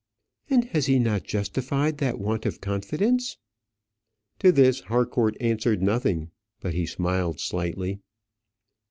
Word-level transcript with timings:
"And 0.49 0.63
has 0.69 0.87
he 0.87 0.97
not 0.97 1.25
justified 1.25 1.99
that 1.99 2.17
want 2.17 2.47
of 2.47 2.59
confidence?" 2.59 3.37
To 4.39 4.51
this 4.51 4.79
Harcourt 4.79 5.37
answered 5.39 5.83
nothing, 5.83 6.31
but 6.59 6.73
he 6.73 6.87
smiled 6.87 7.39
slightly. 7.39 7.99